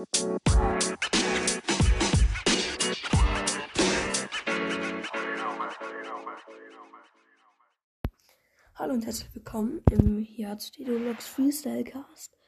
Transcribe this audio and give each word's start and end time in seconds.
Hallo 0.00 0.08
und 8.94 9.04
herzlich 9.04 9.34
willkommen 9.34 9.82
im 9.90 10.20
Herz 10.20 10.72
Dedologs 10.72 11.26
Freestyle 11.26 11.84
Cast. 11.84 12.38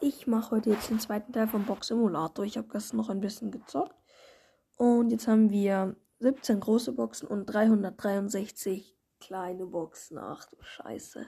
Ich 0.00 0.26
mache 0.26 0.52
heute 0.52 0.70
jetzt 0.70 0.88
den 0.88 1.00
zweiten 1.00 1.34
Teil 1.34 1.48
vom 1.48 1.66
Box 1.66 1.88
Simulator. 1.88 2.46
Ich 2.46 2.56
habe 2.56 2.68
gestern 2.68 2.96
noch 2.96 3.10
ein 3.10 3.20
bisschen 3.20 3.50
gezockt. 3.50 3.94
Und 4.76 5.10
jetzt 5.10 5.28
haben 5.28 5.50
wir 5.50 5.94
17 6.20 6.60
große 6.60 6.92
Boxen 6.92 7.28
und 7.28 7.44
363 7.44 8.96
kleine 9.20 9.66
Boxen. 9.66 10.16
Ach 10.16 10.46
du 10.46 10.56
Scheiße. 10.62 11.26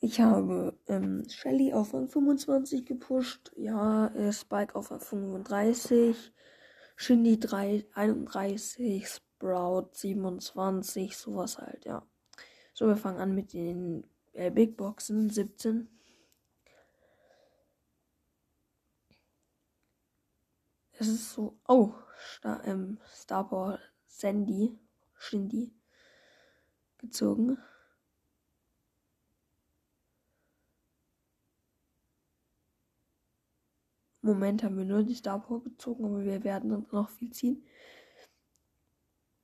Ich 0.00 0.20
habe 0.20 0.78
ähm, 0.88 1.26
Shelly 1.28 1.72
auf 1.72 1.94
Rang 1.94 2.08
25 2.08 2.84
gepusht. 2.84 3.52
Ja, 3.56 4.08
äh, 4.08 4.32
Spike 4.32 4.74
auf 4.74 4.90
Rang 4.90 5.00
35. 5.00 6.32
Shindy 6.96 7.40
3, 7.40 7.86
31. 7.94 9.08
Sprout 9.08 9.90
27. 9.92 11.16
Sowas 11.16 11.58
halt, 11.58 11.84
ja. 11.86 12.06
So, 12.74 12.86
wir 12.86 12.96
fangen 12.96 13.18
an 13.18 13.34
mit 13.34 13.52
den 13.54 14.06
äh, 14.32 14.50
Big 14.50 14.76
Boxen. 14.76 15.30
17. 15.30 15.88
Es 20.98 21.08
ist 21.08 21.32
so. 21.32 21.58
Oh, 21.68 21.92
Star, 22.18 22.66
ähm, 22.66 22.98
Starboy 23.14 23.76
Sandy. 24.06 24.78
Shindy. 25.18 25.72
Gezogen. 26.98 27.58
Moment 34.26 34.62
haben 34.62 34.76
wir 34.76 34.84
nur 34.84 35.02
die 35.02 35.14
Star 35.14 35.40
Power 35.40 35.62
gezogen, 35.62 36.04
aber 36.04 36.24
wir 36.24 36.44
werden 36.44 36.86
noch 36.90 37.10
viel 37.10 37.32
ziehen. 37.32 37.64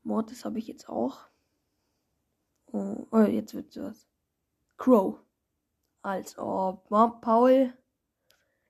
Mortis 0.02 0.44
habe 0.44 0.58
ich 0.58 0.66
jetzt 0.66 0.88
auch. 0.88 1.26
Oh, 2.72 3.06
oh 3.10 3.20
jetzt 3.20 3.54
wird 3.54 3.76
was. 3.76 4.08
Crow. 4.76 5.20
Als 6.02 6.36
ob. 6.38 6.88
Paul. 7.20 7.72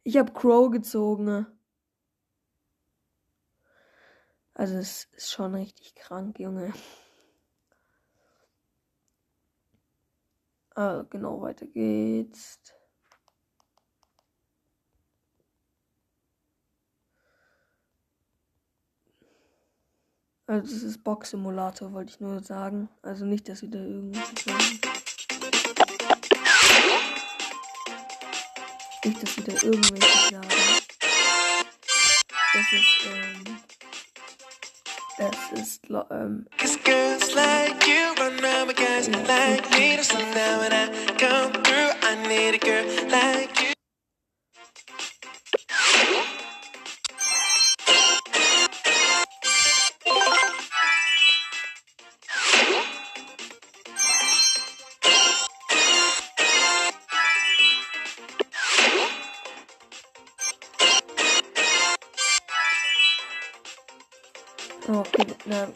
Ich 0.04 0.16
habe 0.16 0.32
Crow 0.32 0.70
gezogen. 0.70 1.46
Also 4.54 4.76
es 4.76 5.08
ist 5.12 5.32
schon 5.32 5.54
richtig 5.54 5.94
krank, 5.94 6.38
Junge. 6.38 6.72
Ah, 10.74 11.04
genau, 11.08 11.40
weiter 11.40 11.66
geht's. 11.66 12.60
Also 20.52 20.70
das 20.70 20.82
ist 20.82 21.02
Box 21.02 21.30
Simulator, 21.30 21.94
wollte 21.94 22.12
ich 22.12 22.20
nur 22.20 22.38
sagen. 22.40 22.90
Also 23.00 23.24
nicht, 23.24 23.48
dass 23.48 23.62
wieder 23.62 23.80
irgendwie. 23.80 24.20
Nicht, 29.02 29.22
dass 29.22 29.36
wieder 29.38 29.64
irgendwelche 29.64 30.30
sagen. 30.30 30.48
Das 32.52 32.72
ist, 32.74 32.98
ähm. 33.06 33.58
Das 35.16 35.58
ist, 35.58 35.80
ähm. 36.10 36.46
girls 36.84 37.34
like 37.34 37.82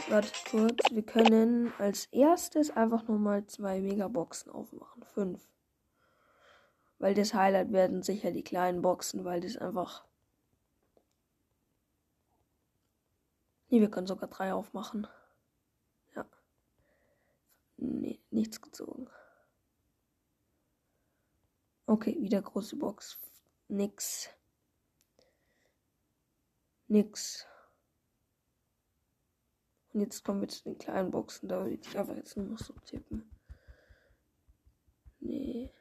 warte 0.08 0.32
kurz. 0.50 0.82
Wir 0.90 1.04
können 1.04 1.72
als 1.78 2.06
erstes 2.06 2.70
einfach 2.70 3.06
nochmal 3.08 3.46
zwei 3.46 3.80
Megaboxen 3.80 4.50
aufmachen. 4.52 5.02
Fünf. 5.04 5.46
Weil 6.98 7.14
das 7.14 7.34
Highlight 7.34 7.72
werden 7.72 8.02
sicher 8.02 8.30
die 8.30 8.44
kleinen 8.44 8.82
Boxen, 8.82 9.24
weil 9.24 9.40
das 9.40 9.56
einfach. 9.56 10.04
Nee, 13.68 13.80
wir 13.80 13.90
können 13.90 14.06
sogar 14.06 14.28
drei 14.28 14.52
aufmachen. 14.52 15.06
Ja. 16.14 16.24
Nee, 17.76 18.20
nichts 18.30 18.62
gezogen. 18.62 19.08
Okay, 21.86 22.16
wieder 22.20 22.40
große 22.42 22.76
Box. 22.76 23.18
Nix. 23.68 24.30
Nix. 26.88 27.46
Und 29.96 30.02
jetzt 30.02 30.24
kommen 30.24 30.42
wir 30.42 30.48
zu 30.48 30.64
den 30.64 30.76
kleinen 30.76 31.10
Boxen. 31.10 31.48
Da 31.48 31.64
will 31.64 31.72
ich 31.72 31.98
einfach 31.98 32.16
jetzt 32.16 32.36
nur 32.36 32.44
noch 32.44 32.58
so 32.58 32.74
tippen. 32.84 33.30
Nee. 35.20 35.72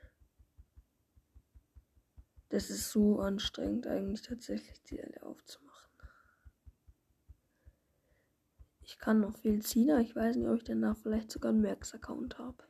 Das 2.48 2.70
ist 2.70 2.92
so 2.92 3.20
anstrengend 3.20 3.88
eigentlich 3.88 4.22
tatsächlich, 4.22 4.82
die 4.84 5.04
alle 5.04 5.22
aufzumachen. 5.22 5.92
Ich 8.84 8.98
kann 9.00 9.20
noch 9.20 9.36
viel 9.36 9.62
ziehen, 9.62 9.92
aber 9.92 10.00
ich 10.00 10.16
weiß 10.16 10.38
nicht, 10.38 10.48
ob 10.48 10.56
ich 10.56 10.64
danach 10.64 10.96
vielleicht 10.96 11.30
sogar 11.30 11.52
einen 11.52 11.60
Merks-Account 11.60 12.38
habe. 12.38 12.64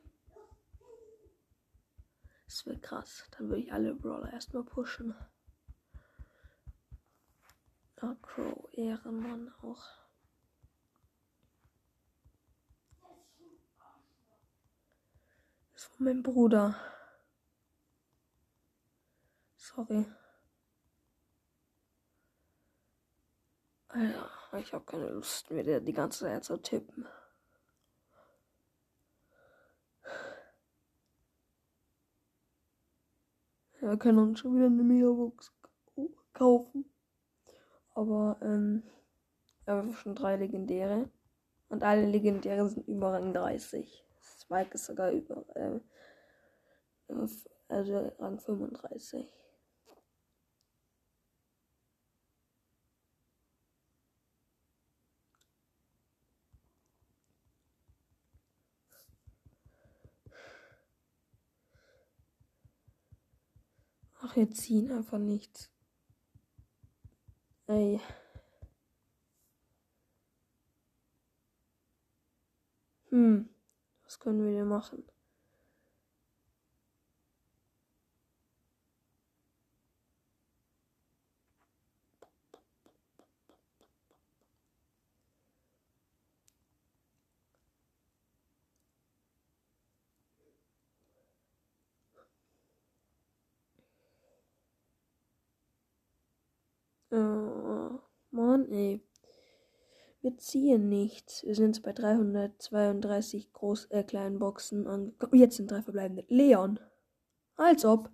Das 2.46 2.66
wäre 2.66 2.80
krass. 2.80 3.22
Dann 3.38 3.50
würde 3.50 3.62
ich 3.62 3.72
alle 3.72 3.94
Brawler 3.94 4.32
erstmal 4.32 4.64
pushen. 4.64 5.14
Ah, 7.98 8.16
Crow, 8.20 8.68
Ehrenmann 8.72 9.54
auch. 9.62 10.05
Meinem 16.00 16.22
Bruder. 16.22 16.74
Sorry. 19.56 20.06
Alter, 23.88 24.58
ich 24.58 24.72
habe 24.72 24.84
keine 24.84 25.08
Lust, 25.10 25.50
mir 25.50 25.80
die 25.80 25.92
ganze 25.92 26.24
Zeit 26.24 26.44
zu 26.44 26.56
tippen. 26.58 27.06
Wir 33.80 33.96
können 33.98 34.18
uns 34.18 34.40
schon 34.40 34.56
wieder 34.56 34.66
eine 34.66 34.82
Megabox 34.82 35.52
kaufen. 36.32 36.84
Aber, 37.94 38.38
ähm, 38.42 38.82
wir 39.64 39.74
haben 39.74 39.92
schon 39.94 40.14
drei 40.14 40.36
legendäre. 40.36 41.10
Und 41.68 41.82
alle 41.82 42.06
legendäre 42.06 42.68
sind 42.68 42.86
über 42.88 43.12
Rang 43.12 43.32
30. 43.32 44.05
Spike 44.46 44.74
ist 44.74 44.86
sogar 44.86 45.10
über, 45.10 45.44
äh, 45.56 45.80
also 47.68 48.12
Rang 48.20 48.38
35. 48.38 49.28
Ach, 64.20 64.36
wir 64.36 64.50
ziehen 64.52 64.92
einfach 64.92 65.18
nichts. 65.18 65.70
Ey. 67.66 68.00
Hm. 73.10 73.55
Können 74.26 74.44
wir 74.44 74.58
denn 74.58 74.66
machen? 74.66 75.04
Oh, 97.12 98.00
Mann, 98.32 98.68
ey. 98.72 99.00
Wir 100.26 100.36
ziehen 100.38 100.88
nichts. 100.88 101.44
Wir 101.44 101.54
sind 101.54 101.80
bei 101.84 101.92
332 101.92 103.52
groß, 103.52 103.84
äh, 103.92 104.02
kleinen 104.02 104.40
Boxen 104.40 104.88
angekommen. 104.88 105.40
Jetzt 105.40 105.54
sind 105.54 105.70
drei 105.70 105.82
verbleibende. 105.82 106.24
Leon. 106.26 106.80
Als 107.54 107.84
ob. 107.84 108.10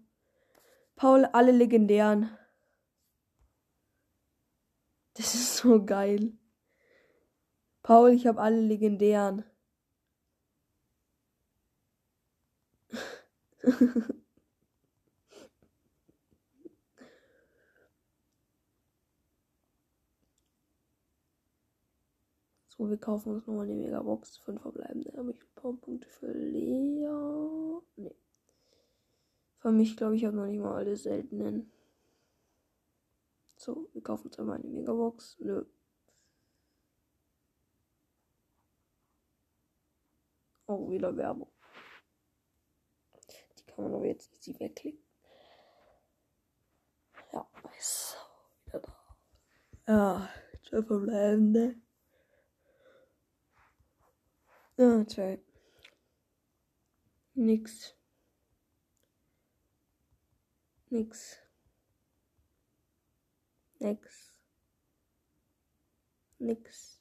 Paul, 0.95 1.25
alle 1.25 1.53
legendären. 1.53 2.29
Das 5.15 5.35
ist 5.35 5.57
so 5.57 5.83
geil. 5.83 6.35
Paul, 7.83 8.11
ich 8.11 8.27
habe 8.27 8.43
alle 8.43 8.61
legendären. 8.61 9.47
so, 22.77 22.89
wir 22.89 22.97
kaufen 22.97 23.35
uns 23.35 23.47
nochmal 23.47 23.67
die 23.67 23.75
Megabox. 23.75 24.39
Fünf 24.39 24.63
verbleibende. 24.63 25.13
Habe 25.17 25.33
ich 25.33 25.43
ein 25.43 25.55
paar 25.55 25.75
Punkte 25.75 26.09
für 26.09 26.33
Lea? 26.33 27.07
Nee. 27.97 28.17
Für 29.59 29.73
mich 29.73 29.97
glaube 29.97 30.17
ich 30.17 30.25
habe 30.25 30.37
noch 30.37 30.47
nicht 30.47 30.59
mal 30.59 30.77
alle 30.77 30.97
seltenen. 30.97 31.71
So, 33.57 33.91
wir 33.93 34.03
kaufen 34.03 34.29
uns 34.29 34.39
einmal 34.39 34.59
eine 34.59 34.69
Megabox. 34.69 35.37
Nö. 35.41 35.67
Oh, 40.67 40.91
wieder 40.91 41.15
Werbung. 41.15 41.53
Die 43.59 43.65
kann 43.67 43.85
man 43.85 43.95
aber 43.95 44.07
jetzt 44.07 44.47
nicht 44.47 44.59
wegklicken. 44.59 45.05
Ja, 47.33 47.47
ist 47.79 48.17
wieder 48.65 48.81
da. 48.81 48.97
Ja, 49.87 50.29
zwei 50.63 50.83
verbleibende. 50.83 51.77
Ja, 54.77 55.07
zwei. 55.07 55.39
Nix. 57.35 57.95
Nix. 60.91 61.39
Nix. 63.81 64.33
Nix. 66.39 67.01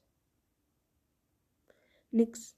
Nix. 2.12 2.56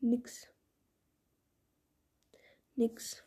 Nix. 0.00 0.48
Nix. 2.76 3.22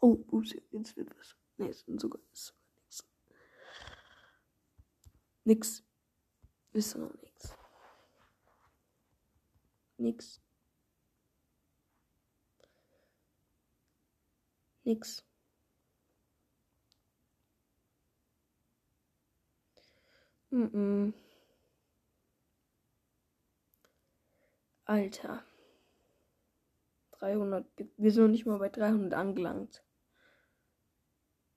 Oh, 0.00 0.24
ups, 0.30 0.54
jetzt 0.70 0.96
wird 0.96 1.10
was. 1.16 1.36
Ne, 1.58 1.68
es 1.68 1.80
sind 1.80 2.00
sogar, 2.00 2.20
ist 2.32 2.46
sogar 2.46 2.60
nix. 2.74 3.04
Nix. 5.44 5.84
Ist 6.72 6.96
noch 6.96 7.14
nix. 7.14 7.29
Nix. 10.00 10.40
Nix. 14.84 15.22
Mm, 20.50 20.64
-mm. 20.64 21.12
Alter. 24.84 25.44
300. 27.12 27.66
Wir 27.96 28.10
sind 28.12 28.22
noch 28.24 28.30
nicht 28.30 28.46
mal 28.46 28.58
bei 28.58 28.68
300 28.70 29.12
angelangt. 29.14 29.84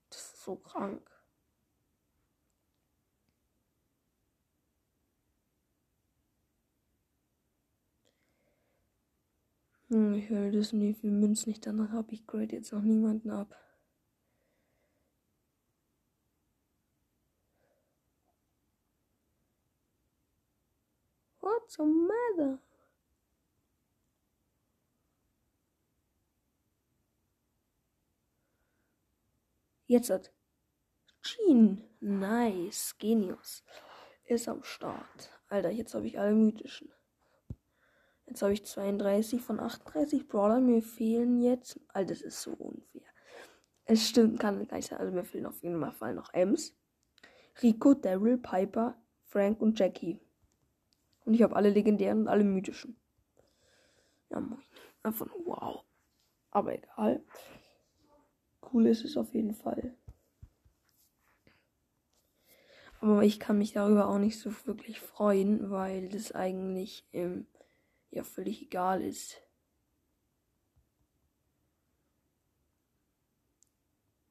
Das 0.09 0.19
ist 0.33 0.43
so 0.43 0.55
krank. 0.57 1.12
Ich 9.93 10.29
will 10.31 10.51
wissen, 10.53 10.81
wie 10.81 10.93
viel 10.95 11.11
Münzen 11.11 11.51
ich 11.51 11.59
danach 11.61 11.91
habe. 11.91 12.13
Ich 12.13 12.25
grade 12.25 12.55
jetzt 12.55 12.73
noch 12.73 12.81
niemanden 12.81 13.29
ab. 13.29 13.55
What's 21.41 21.75
the 21.75 21.83
matter? 21.83 22.59
Jetzt 29.85 30.09
hat 30.09 30.33
Jean. 31.21 31.83
Nice. 31.99 32.95
Genius. 32.97 33.63
Ist 34.25 34.47
am 34.47 34.63
Start. 34.63 35.29
Alter, 35.49 35.69
jetzt 35.69 35.93
habe 35.93 36.07
ich 36.07 36.17
alle 36.17 36.33
mythischen. 36.33 36.91
Jetzt 38.25 38.41
habe 38.41 38.53
ich 38.53 38.65
32 38.65 39.41
von 39.41 39.59
38 39.59 40.27
Brawler. 40.27 40.59
Mir 40.59 40.81
fehlen 40.81 41.41
jetzt. 41.41 41.79
Alter, 41.89 42.13
das 42.13 42.21
ist 42.21 42.41
so 42.41 42.51
unfair. 42.51 43.01
Es 43.85 44.07
stimmt, 44.07 44.39
kann 44.39 44.65
gar 44.67 44.77
nicht 44.77 44.89
sein. 44.89 44.99
Also 44.99 45.11
mir 45.11 45.25
fehlen 45.25 45.45
auf 45.45 45.61
jeden 45.61 45.91
Fall 45.91 46.15
noch 46.15 46.33
Ems. 46.33 46.75
Rico, 47.61 47.93
Daryl, 47.93 48.37
Piper, 48.37 48.97
Frank 49.23 49.61
und 49.61 49.77
Jackie. 49.77 50.19
Und 51.25 51.33
ich 51.33 51.43
habe 51.43 51.55
alle 51.55 51.69
legendären 51.69 52.21
und 52.21 52.27
alle 52.27 52.43
mythischen. 52.43 52.97
Ja, 54.29 54.39
moin. 54.39 54.61
Einfach 55.03 55.27
wow. 55.45 55.83
Aber 56.51 56.73
egal. 56.73 57.23
Cool 58.71 58.87
ist 58.87 59.03
es 59.03 59.17
auf 59.17 59.33
jeden 59.33 59.53
Fall. 59.53 59.95
Aber 63.01 63.23
ich 63.23 63.39
kann 63.39 63.57
mich 63.57 63.73
darüber 63.73 64.07
auch 64.07 64.17
nicht 64.17 64.39
so 64.39 64.49
wirklich 64.65 65.01
freuen, 65.01 65.69
weil 65.69 66.07
das 66.07 66.31
eigentlich 66.31 67.05
ähm, 67.11 67.47
ja 68.13 68.24
völlig 68.24 68.62
egal 68.62 69.01
ist. 69.01 69.42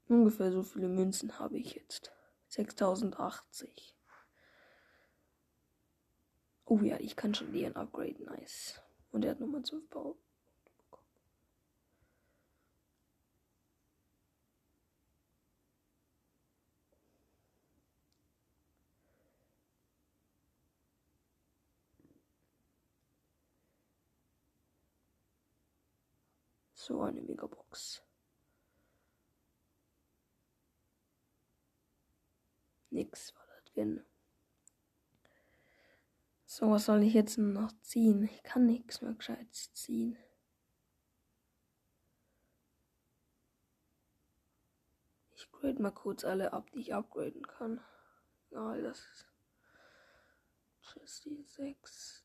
Ungefähr 0.07 0.53
so 0.53 0.63
viele 0.63 0.89
Münzen 0.89 1.39
habe 1.39 1.59
ich 1.59 1.75
jetzt. 1.75 2.13
6080. 2.49 3.97
Oh 6.65 6.79
ja, 6.81 6.99
ich 7.01 7.17
kann 7.17 7.35
schon 7.35 7.53
Leon 7.53 7.77
upgraden. 7.77 8.27
Nice. 8.27 8.81
Und 9.11 9.25
er 9.25 9.33
hat 9.33 9.41
nochmal 9.41 9.63
12 9.63 9.89
Bau. 9.89 10.19
So 26.85 27.01
eine 27.01 27.23
Megabox. 27.23 28.03
Nix 32.91 33.33
war 33.37 33.47
da 33.47 33.71
drin. 33.73 34.05
So, 36.45 36.73
was 36.73 36.87
soll 36.87 37.05
ich 37.05 37.15
jetzt 37.15 37.39
noch 37.39 37.71
ziehen? 37.83 38.25
Ich 38.25 38.43
kann 38.43 38.67
nichts 38.67 39.01
mehr 39.01 39.15
gescheites 39.15 39.73
ziehen. 39.73 40.19
Ich 45.37 45.53
grade 45.53 45.81
mal 45.81 45.93
kurz 45.93 46.25
alle 46.25 46.53
ab, 46.53 46.69
die 46.73 46.81
ich 46.81 46.95
upgraden 46.95 47.47
kann. 47.47 47.81
Ja, 48.51 48.77
das 48.77 48.99
ist. 48.99 49.29
Tschüss, 50.83 51.55
6. 51.55 52.22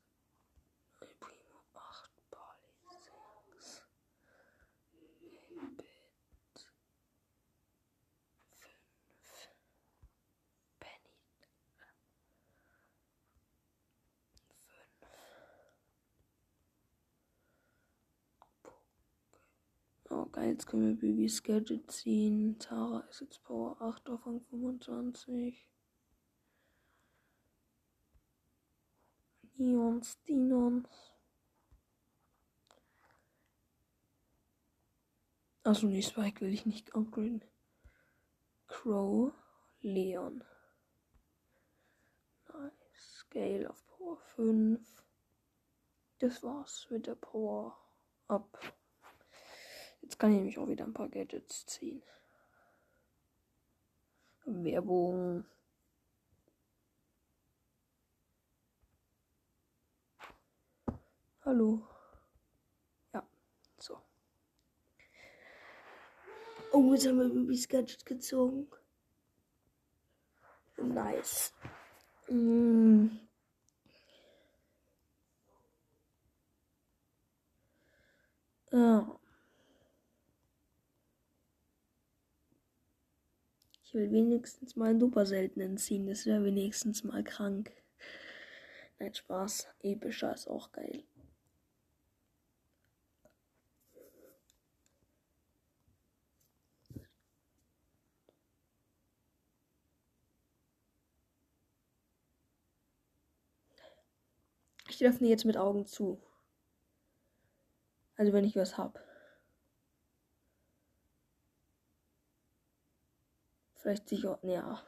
geil, 20.32 20.52
jetzt 20.52 20.68
können 20.68 20.88
wir 20.88 20.96
Bibis 20.96 21.44
Gadget 21.44 21.92
ziehen. 21.92 22.58
Tara 22.60 23.02
ist 23.10 23.22
jetzt 23.22 23.44
Power 23.44 23.82
8 23.82 24.10
auf 24.10 24.26
Rang 24.26 24.42
25. 24.42 25.68
Neons, 29.56 30.22
Dinons. 30.24 30.88
Achso, 35.64 35.88
nee, 35.88 36.02
Spike 36.02 36.42
will 36.42 36.54
ich 36.54 36.66
nicht 36.66 36.96
upgraden. 36.96 37.44
Crow, 38.68 39.34
Leon. 39.82 40.44
Nice. 42.54 42.74
Scale 42.94 43.70
auf 43.70 43.86
Power 43.88 44.18
5. 44.36 45.04
Das 46.20 46.42
war's 46.44 46.88
mit 46.90 47.08
der 47.08 47.16
Power 47.16 47.78
Up. 48.28 48.58
Jetzt 50.08 50.20
kann 50.20 50.34
ich 50.34 50.42
mich 50.42 50.58
auch 50.58 50.70
wieder 50.70 50.86
ein 50.86 50.94
paar 50.94 51.10
Gadgets 51.10 51.66
ziehen. 51.66 52.02
Werbung. 54.46 55.44
Hallo. 61.44 61.86
Ja, 63.14 63.28
so. 63.78 64.02
Oh, 66.72 66.94
jetzt 66.94 67.06
haben 67.06 67.20
wir 67.20 67.28
Bibis 67.28 67.68
Gadget 67.68 68.06
gezogen. 68.06 68.66
Nice. 70.78 71.54
Mm. 72.30 73.08
Ja. 78.72 79.20
Will 83.98 84.12
wenigstens 84.12 84.76
mal 84.76 84.92
einen 84.92 85.00
super 85.00 85.26
seltenen 85.26 85.78
ziehen. 85.78 86.08
Das 86.08 86.26
wäre 86.26 86.44
wenigstens 86.46 87.04
mal 87.04 87.24
krank. 87.24 87.72
Nein, 89.00 89.14
Spaß. 89.14 89.68
Epischer 89.82 90.34
ist 90.34 90.48
auch 90.48 90.72
geil. 90.72 91.04
Ich 104.90 105.06
öffne 105.06 105.28
jetzt 105.28 105.46
mit 105.46 105.58
Augen 105.58 105.86
zu. 105.86 106.20
Also 108.16 108.34
wenn 108.34 108.46
ich 108.46 108.56
was 108.56 108.78
hab. 108.78 109.07
Vielleicht 113.88 114.10
sicher. 114.10 114.38
Ja. 114.42 114.86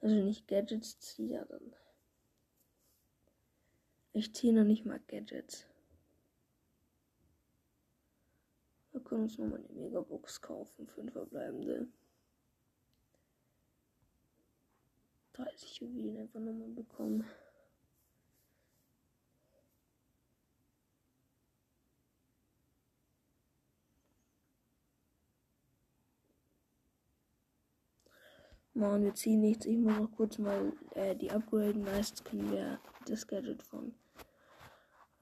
Also 0.00 0.16
nicht 0.16 0.48
Gadgets 0.48 0.98
ziehe, 0.98 1.46
dann. 1.48 1.72
Ich 4.12 4.34
ziehe 4.34 4.52
noch 4.52 4.64
nicht 4.64 4.84
mal 4.84 4.98
Gadgets. 5.06 5.64
Wir 8.90 9.00
können 9.02 9.22
uns 9.22 9.38
nochmal 9.38 9.60
eine 9.60 9.68
Megabox 9.68 10.40
kaufen. 10.40 10.88
Fünf 10.88 11.12
verbleibende. 11.12 11.86
30 15.34 15.76
Juwelen 15.76 16.16
einfach 16.16 16.40
nochmal 16.40 16.70
bekommen. 16.70 17.24
Mann, 28.78 29.02
wir 29.02 29.12
ziehen 29.12 29.40
nichts. 29.40 29.66
Ich 29.66 29.76
muss 29.76 29.98
noch 29.98 30.12
kurz 30.12 30.38
mal 30.38 30.72
äh, 30.94 31.16
die 31.16 31.32
upgraden. 31.32 31.82
Meistens 31.82 32.22
können 32.22 32.52
wir 32.52 32.78
das 33.06 33.26
Gadget 33.26 33.60
von 33.64 33.92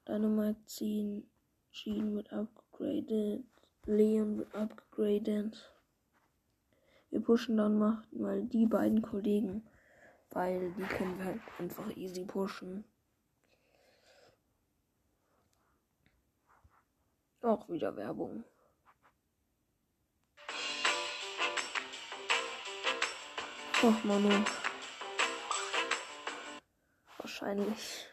Dynamite 0.06 0.62
ziehen. 0.66 1.26
Jean 1.72 2.14
wird 2.14 2.30
upgraded. 2.34 3.44
Leon 3.86 4.36
wird 4.36 4.54
upgraded. 4.54 5.72
Wir 7.08 7.20
pushen 7.22 7.56
dann 7.56 7.78
mal 7.78 8.42
die 8.42 8.66
beiden 8.66 9.00
Kollegen, 9.00 9.66
weil 10.32 10.72
die 10.72 10.82
können 10.82 11.16
wir 11.16 11.24
halt 11.24 11.40
einfach 11.58 11.96
easy 11.96 12.26
pushen. 12.26 12.84
Auch 17.40 17.70
wieder 17.70 17.96
Werbung. 17.96 18.44
Ach, 23.82 24.04
Manu. 24.04 24.30
Wahrscheinlich. 27.18 28.06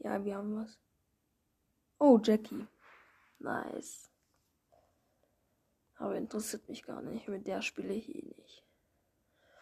Ja, 0.00 0.22
wir 0.22 0.36
haben 0.36 0.54
was. 0.54 0.78
Oh, 1.98 2.20
Jackie. 2.22 2.66
Nice. 3.38 4.10
Aber 5.96 6.14
interessiert 6.16 6.68
mich 6.68 6.82
gar 6.82 7.00
nicht. 7.00 7.26
Mit 7.26 7.46
der 7.46 7.62
spiele 7.62 7.94
ich 7.94 8.14
eh 8.14 8.22
nicht. 8.36 8.64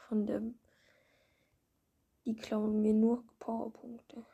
Von 0.08 0.26
dem. 0.26 0.58
Die 2.24 2.34
klauen 2.34 2.82
mir 2.82 2.92
nur 2.94 3.24
Powerpunkte. 3.38 4.26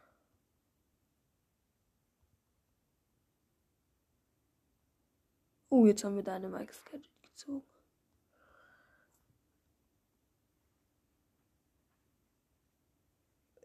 Oh, 5.69 5.85
jetzt 5.85 6.05
haben 6.05 6.17
wir 6.17 6.23
deine 6.23 6.49
Mike's 6.49 6.83
Gadget 6.87 7.23
gezogen. 7.23 7.74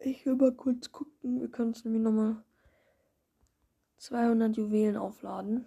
Ich 0.02 0.24
will 0.24 0.34
mal 0.34 0.54
kurz 0.54 0.90
gucken. 0.90 1.40
Wir 1.40 1.50
können 1.50 1.72
es 1.72 1.84
nämlich 1.84 2.02
nochmal 2.02 2.42
200 3.98 4.56
Juwelen 4.56 4.96
aufladen. 4.96 5.66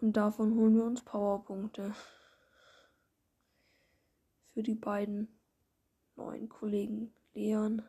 Und 0.00 0.14
davon 0.16 0.54
holen 0.54 0.76
wir 0.76 0.84
uns 0.84 1.02
Powerpunkte. 1.02 1.94
Für 4.54 4.62
die 4.62 4.74
beiden 4.74 5.28
neuen 6.16 6.48
Kollegen 6.48 7.12
Leon 7.34 7.82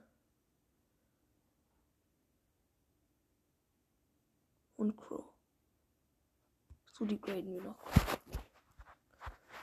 und 4.75 4.97
Crow. 4.97 5.23
So, 6.91 7.05
die 7.05 7.21
graden 7.21 7.53
wir 7.53 7.61
noch. 7.61 8.04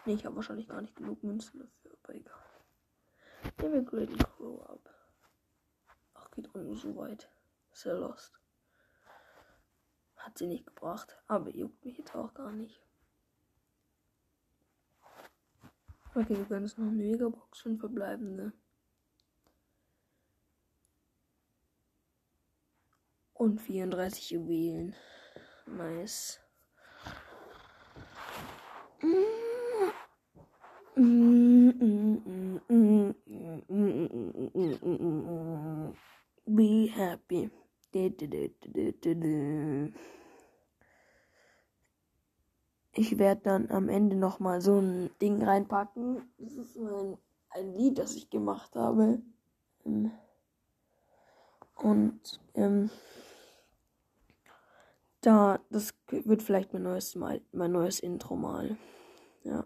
Ne, 0.05 0.15
ich 0.15 0.27
habe 0.27 0.37
wahrscheinlich 0.37 0.69
gar 0.69 0.81
nicht 0.81 0.97
genug 0.97 1.23
Münzen 1.23 1.61
dafür, 1.61 1.97
aber 2.03 2.15
egal. 2.15 2.43
Nehmen 3.59 3.75
wir 3.75 3.83
Great 3.83 4.19
Crow 4.19 4.69
ab. 4.69 4.91
Ach, 6.15 6.31
geht 6.33 6.49
auch 6.49 6.55
nur 6.55 6.77
so 6.77 6.97
weit. 6.97 7.31
Ist 7.73 7.85
lost. 7.85 8.39
Hat 10.17 10.39
sie 10.39 10.47
nicht 10.47 10.67
gebracht, 10.67 11.17
aber 11.27 11.51
juckt 11.51 11.85
mich 11.85 11.99
jetzt 11.99 12.15
auch 12.15 12.35
gar 12.35 12.53
nicht. 12.53 12.81
Okay, 16.15 16.37
wir 16.37 16.45
können 16.45 16.67
jetzt 16.67 16.79
noch 16.79 16.87
eine 16.87 16.97
Megabox, 16.97 17.61
fünf 17.61 17.81
verbleibende. 17.81 18.53
Und 23.33 23.61
34 23.61 24.31
Juwelen. 24.31 24.95
Nice. 25.67 26.39
Mm. 29.01 29.42
Be 30.95 31.05
happy. 36.95 37.51
Ich 42.95 43.19
werde 43.19 43.41
dann 43.43 43.71
am 43.71 43.89
Ende 43.89 44.17
noch 44.17 44.39
mal 44.39 44.61
so 44.61 44.81
ein 44.81 45.11
Ding 45.21 45.43
reinpacken. 45.43 46.31
Das 46.37 46.53
ist 46.53 46.75
so 46.75 47.19
ein, 47.49 47.75
Lied, 47.75 47.99
das 47.99 48.15
ich 48.15 48.29
gemacht 48.29 48.77
habe. 48.77 49.23
Und 51.77 52.41
ähm, 52.55 52.91
da, 55.23 55.59
das 55.71 55.95
wird 56.09 56.43
vielleicht 56.43 56.75
mein 56.75 56.83
neues 56.83 57.15
Mal, 57.15 57.41
mein 57.53 57.73
neues 57.73 57.99
Intro 58.01 58.37
mal. 58.37 58.77
Ja. 59.43 59.65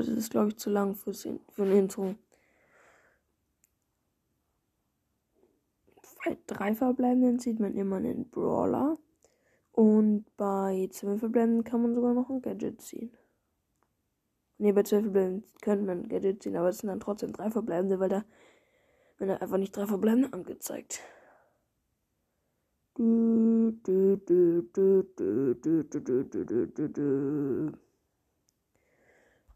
Aber 0.00 0.08
das 0.08 0.16
ist, 0.16 0.30
glaube 0.30 0.48
ich, 0.48 0.56
zu 0.56 0.70
lang 0.70 0.94
fürs, 0.94 1.28
für 1.50 1.62
ein 1.62 1.72
Intro. 1.72 2.14
Bei 6.24 6.38
drei 6.46 6.74
Verbleibenden 6.74 7.38
sieht 7.38 7.60
man 7.60 7.74
immer 7.74 7.96
einen 7.96 8.30
Brawler. 8.30 8.96
Und 9.72 10.24
bei 10.38 10.88
zwölf 10.90 11.20
Verbleibenden 11.20 11.64
kann 11.64 11.82
man 11.82 11.94
sogar 11.94 12.14
noch 12.14 12.30
ein 12.30 12.40
Gadget 12.40 12.80
ziehen. 12.80 13.12
Ne, 14.56 14.72
bei 14.72 14.84
zwölf 14.84 15.02
Verbleibenden 15.02 15.44
könnte 15.60 15.84
man 15.84 16.04
ein 16.04 16.08
Gadget 16.08 16.42
ziehen, 16.42 16.56
aber 16.56 16.70
es 16.70 16.78
sind 16.78 16.88
dann 16.88 17.00
trotzdem 17.00 17.34
drei 17.34 17.50
Verbleibende, 17.50 18.00
weil 18.00 18.08
da 18.08 18.24
werden 19.18 19.36
einfach 19.36 19.58
nicht 19.58 19.76
drei 19.76 19.86
Verbleibende 19.86 20.32
angezeigt. 20.32 21.00
Du, 22.94 23.72
du, 23.82 24.16
du, 24.16 24.62
du, 24.72 25.02
du, 25.14 25.54
du, 25.56 25.84
du, 25.84 26.00
du, 26.00 26.24
du, 26.24 26.66
du, 26.66 26.88
du. 26.88 27.89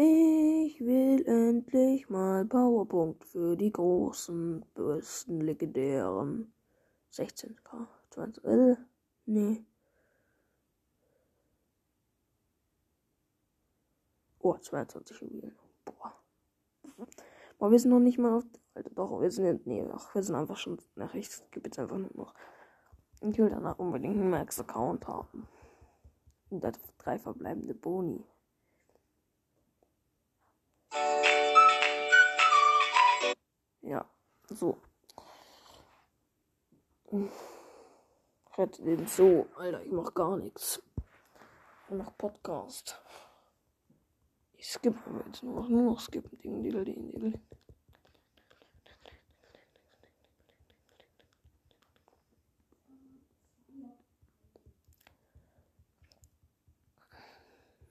Ich 0.00 0.78
will 0.78 1.26
endlich 1.26 2.08
mal 2.08 2.44
Powerpunkt 2.44 3.24
für 3.24 3.56
die 3.56 3.72
großen, 3.72 4.64
bösen, 4.72 5.40
legendären 5.40 6.52
16k. 7.12 7.88
20, 8.10 8.44
äh, 8.44 8.76
nee. 9.26 9.64
Oh, 14.38 14.56
22 14.56 15.20
Juwelen. 15.20 15.58
Boah. 15.84 16.14
Aber 17.58 17.72
wir 17.72 17.80
sind 17.80 17.90
noch 17.90 17.98
nicht 17.98 18.18
mal 18.18 18.38
auf. 18.38 18.44
Alter, 18.74 18.90
doch, 18.90 19.20
wir 19.20 19.32
sind. 19.32 19.66
Nee, 19.66 19.84
ach, 19.92 20.14
wir 20.14 20.22
sind 20.22 20.36
einfach 20.36 20.58
schon. 20.58 20.78
Nach 20.94 21.12
rechts 21.12 21.42
gibt 21.50 21.66
jetzt 21.66 21.80
einfach 21.80 21.98
nur 21.98 22.14
noch. 22.14 22.34
Ich 23.20 23.36
will 23.36 23.50
danach 23.50 23.80
unbedingt 23.80 24.14
einen 24.14 24.30
Max-Account 24.30 25.08
haben. 25.08 25.48
Und 26.50 26.62
das 26.62 26.78
drei 26.98 27.18
verbleibende 27.18 27.74
Boni. 27.74 28.24
Ja, 33.82 34.04
so. 34.48 34.78
Hätte 38.50 38.82
den 38.82 39.06
so. 39.06 39.46
Alter, 39.56 39.82
ich 39.82 39.92
mach 39.92 40.12
gar 40.14 40.36
nichts. 40.36 40.82
Ich 41.88 41.94
mach 41.94 42.16
Podcast. 42.18 43.00
Ich 44.52 44.66
skippe 44.68 44.98
aber 45.06 45.24
jetzt 45.26 45.42
nur 45.42 45.54
noch, 45.60 45.68
nur 45.68 45.82
noch 45.82 46.00
skippen. 46.00 46.38
Ding, 46.38 46.62
ding, 46.62 46.84
ding, 46.84 47.20
ding. 47.20 47.40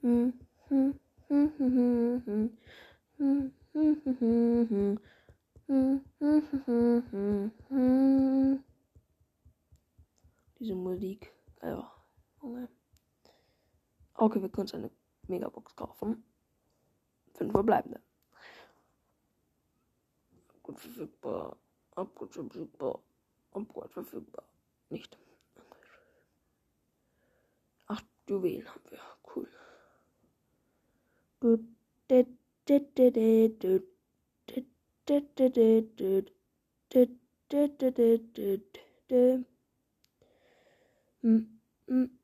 Hm, 0.00 0.32
hm, 0.68 1.00
hm, 1.28 1.52
hm, 1.58 1.76
hm, 1.76 2.22
hm. 2.24 2.58
Hm, 3.18 3.52
hm, 3.72 4.02
hm, 4.04 4.68
hm, 4.68 5.00
Diese 10.58 10.74
Musik. 10.74 11.30
Ja, 11.62 11.92
Junge. 12.40 12.68
Okay, 14.14 14.40
wir 14.40 14.48
können 14.48 14.62
uns 14.62 14.72
eine 14.74 14.90
Megabox 15.26 15.76
kaufen. 15.76 16.24
Fünf 17.34 17.52
verbleibende. 17.52 18.00
Abgut 20.54 20.80
verfügbar. 20.80 21.58
Abgut 21.96 22.32
verfügbar. 22.32 23.02
Abgut 23.52 23.92
verfügbar. 23.92 24.44
Nicht. 24.88 25.18
Acht 27.86 28.06
Juwelen 28.26 28.66
haben 28.66 28.90
wir. 28.90 29.00
Cool. 29.34 29.48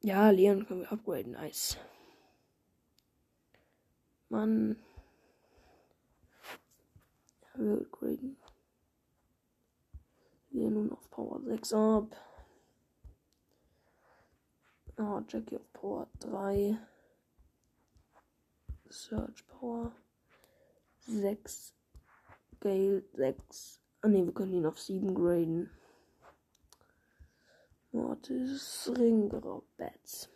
Ja, 0.02 0.30
Leon 0.30 0.66
können 0.66 0.80
wir 0.82 0.92
upgraden. 0.92 1.32
Nice. 1.32 1.78
Mann. 4.28 4.78
Wir 7.54 7.80
upgraden. 7.80 8.36
Wir 10.50 10.70
nun 10.70 10.92
auf 10.92 11.10
Power 11.10 11.40
6 11.40 11.72
ab. 11.72 12.16
Oh, 14.98 15.22
Jackie 15.26 15.56
auf 15.56 15.72
Power 15.72 16.06
3. 16.20 16.76
Search 18.90 19.46
Power 19.48 19.92
6. 21.06 21.74
Scale 22.64 23.04
6. 23.12 23.78
Ah 24.00 24.08
ne, 24.08 24.24
wir 24.24 24.32
können 24.32 24.54
ihn 24.54 24.64
auf 24.64 24.80
7 24.80 25.14
graden. 25.14 25.68
Mortis 27.92 28.90
Ringraubbats. 28.96 30.30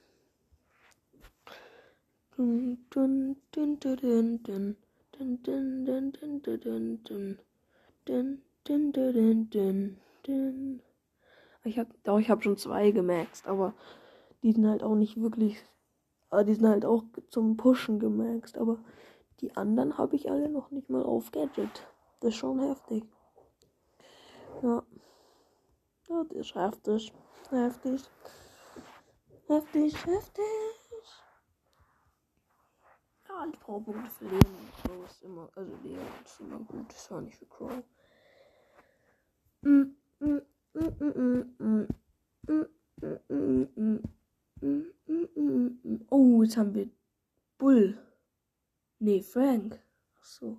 Ich 11.64 11.78
habe 11.78 11.90
oh, 12.08 12.18
ich 12.18 12.28
hab 12.28 12.42
schon 12.44 12.58
zwei 12.58 12.90
gemaxt, 12.90 13.46
aber 13.46 13.72
die 14.42 14.52
sind 14.52 14.66
halt 14.66 14.82
auch 14.82 14.96
nicht 14.96 15.18
wirklich. 15.18 15.56
Die 16.46 16.54
sind 16.54 16.68
halt 16.68 16.84
auch 16.84 17.04
zum 17.30 17.56
Pushen 17.56 17.98
gemaxt, 17.98 18.58
aber 18.58 18.84
die 19.40 19.56
anderen 19.56 19.96
habe 19.96 20.14
ich 20.14 20.30
alle 20.30 20.50
noch 20.50 20.70
nicht 20.70 20.90
mal 20.90 21.02
auf 21.02 21.30
das 22.20 22.30
ist 22.30 22.36
schon 22.36 22.60
heftig. 22.60 23.04
Ja. 24.62 24.82
Das 26.08 26.26
ist 26.30 26.54
heftig. 26.54 27.12
Heftig. 27.50 28.02
Heftig, 29.46 30.06
heftig. 30.06 30.44
Ja, 33.28 33.46
die 33.46 33.58
Powerpunkte 33.58 34.10
für 34.10 34.24
Leon 34.24 34.72
Crow 34.82 35.04
ist 35.04 35.22
immer, 35.22 35.48
also 35.54 35.72
Leon 35.82 36.06
ist 36.24 36.40
immer 36.40 36.58
gut. 36.58 36.88
Das 36.88 37.10
war 37.10 37.20
nicht 37.20 37.36
für 37.36 37.46
Crow. 37.46 37.82
Mm, 39.62 39.94
mm, 40.18 40.42
mm, 45.44 46.06
oh, 46.10 46.42
jetzt 46.42 46.56
haben 46.56 46.74
wir 46.74 46.90
Bull. 47.58 47.98
Nee, 48.98 49.22
Frank. 49.22 49.80
Ach 50.18 50.24
so. 50.24 50.58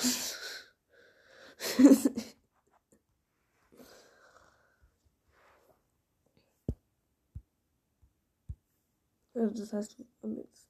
also 9.34 9.54
das 9.54 9.72
heißt, 9.72 9.98
wir 9.98 10.06
haben 10.22 10.36
jetzt 10.36 10.68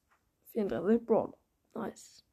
34 0.53 1.05
Brawl. 1.05 1.33
Nice. 1.73 2.23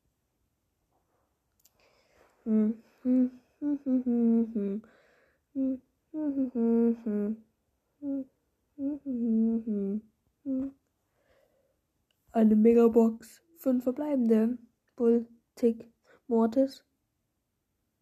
Eine 12.33 12.57
Megabox. 12.57 13.43
Fünf 13.59 13.85
verbleibende. 13.85 14.57
Bull, 14.97 15.27
Tick, 15.57 15.93
Mortis, 16.27 16.85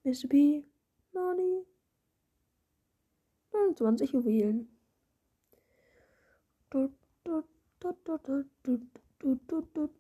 Mr. 0.07 0.29
P, 0.29 0.65
Nani. 1.13 1.67
29 3.53 4.13
Juwelen. 4.13 4.69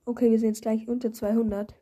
Okay, 0.04 0.30
wir 0.30 0.38
sind 0.38 0.50
jetzt 0.50 0.62
gleich 0.62 0.86
unter 0.86 1.12
200. 1.12 1.74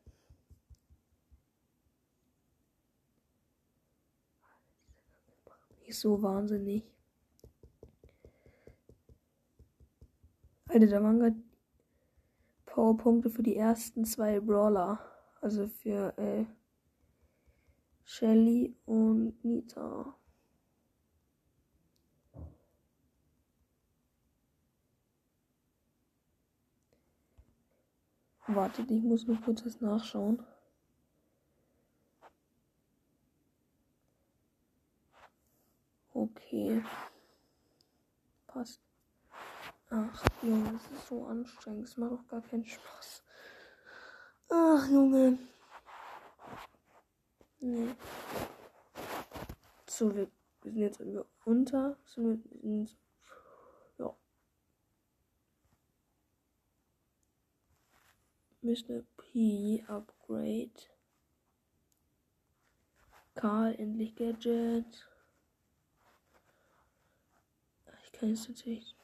Nicht 5.81 5.99
so 5.99 6.23
wahnsinnig. 6.23 6.83
Alter, 10.69 10.87
da 10.87 11.03
waren 11.03 11.19
gerade 11.19 11.43
Powerpunkte 12.65 13.29
für 13.29 13.43
die 13.43 13.57
ersten 13.57 14.07
zwei 14.07 14.41
Brawler. 14.41 14.99
Also 15.43 15.69
für 15.69 16.17
äh, 16.17 16.47
Shelly 18.05 18.77
und 18.87 19.43
Nita. 19.45 20.15
Wartet, 28.47 28.91
ich 28.91 29.03
muss 29.03 29.27
noch 29.27 29.41
kurz 29.43 29.63
das 29.65 29.81
nachschauen. 29.81 30.45
Okay. 36.13 36.85
Passt. 38.47 38.81
Ach, 39.91 40.25
Junge, 40.43 40.73
das 40.73 40.93
ist 40.93 41.09
so 41.09 41.27
anstrengend. 41.27 41.89
Das 41.89 41.97
macht 41.97 42.13
doch 42.13 42.29
gar 42.29 42.43
keinen 42.43 42.67
Spaß. 42.67 43.25
Ach, 44.51 44.89
Junge. 44.89 45.39
Nee. 47.65 47.95
So, 49.87 50.15
wir, 50.15 50.29
sind 50.63 50.77
jetzt 50.77 51.01
unter. 51.47 51.97
Sind 52.05 52.45
wir, 52.53 52.61
sind, 52.61 52.97
ja. 53.97 54.15
Mr. 58.61 59.03
P 59.17 59.83
Upgrade. 59.89 60.73
Karl 63.35 63.75
endlich 63.77 64.15
Gadget. 64.15 65.09
Ich 68.05 68.13
kann 68.13 68.29
jetzt 68.29 68.47
natürlich. 68.51 68.95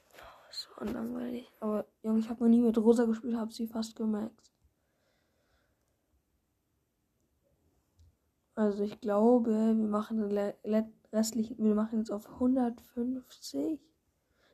Das 0.48 0.68
war 0.76 0.86
langweilig. 0.86 1.50
Aber 1.60 1.86
Junge, 2.02 2.18
ich 2.18 2.28
habe 2.28 2.44
noch 2.44 2.50
nie 2.50 2.60
mit 2.60 2.76
Rosa 2.76 3.06
gespielt, 3.06 3.36
habe 3.36 3.54
sie 3.54 3.66
fast 3.66 3.96
gemerkt. 3.96 4.49
Also 8.60 8.84
ich 8.84 9.00
glaube, 9.00 9.50
wir 9.50 9.88
machen 9.88 10.28
den 10.28 11.58
wir 11.58 11.74
machen 11.74 11.98
jetzt 12.00 12.12
auf 12.12 12.28
150, 12.28 13.80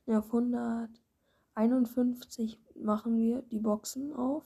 ne, 0.07 0.19
auf 0.21 0.27
151 0.27 2.61
machen 2.77 3.17
wir 3.17 3.43
die 3.43 3.59
Boxen 3.59 4.13
auf. 4.13 4.45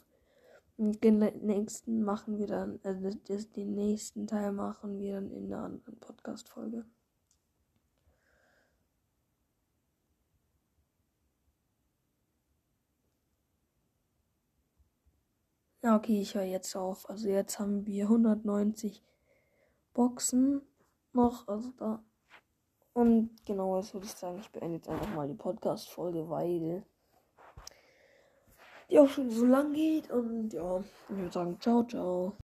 Und 0.79 1.05
den 1.05 1.19
nächsten 1.19 2.03
machen 2.03 2.39
wir 2.39 2.47
dann, 2.47 2.81
also 2.85 3.03
das, 3.03 3.23
das, 3.25 3.51
den 3.51 3.75
nächsten 3.75 4.27
Teil 4.27 4.53
machen 4.53 4.99
wir 4.99 5.17
dann 5.17 5.31
in 5.31 5.53
einer 5.53 5.65
anderen 5.65 5.99
Podcast-Folge. 5.99 6.87
Ja, 15.83 15.97
okay, 15.97 16.23
ich 16.23 16.35
höre 16.35 16.45
jetzt 16.45 16.75
auf. 16.75 17.11
Also 17.11 17.29
jetzt 17.29 17.59
haben 17.59 17.87
wir 17.87 18.05
190 18.05 19.03
Boxen 19.95 20.63
noch. 21.13 21.49
Also 21.49 21.71
da. 21.77 22.03
Und 22.93 23.31
genau, 23.47 23.77
jetzt 23.79 23.95
würde 23.95 24.07
ich 24.07 24.13
sagen, 24.13 24.39
ich 24.41 24.51
beende 24.51 24.77
jetzt 24.77 24.89
einfach 24.89 25.15
mal 25.15 25.29
die 25.29 25.35
Podcast-Folge, 25.35 26.29
weil 26.29 26.85
die 28.91 28.99
auch 28.99 29.09
schon 29.09 29.31
so 29.31 29.45
lang 29.47 29.73
geht. 29.73 30.11
Und 30.11 30.53
ja, 30.53 30.81
ich 30.81 31.17
würde 31.17 31.33
sagen, 31.33 31.61
ciao, 31.61 31.85
ciao. 31.85 32.40